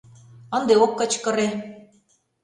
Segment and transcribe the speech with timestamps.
[0.57, 1.47] Ынде ок кычкыре.